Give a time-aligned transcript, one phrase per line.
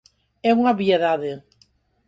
[0.47, 1.31] É unha obviedade.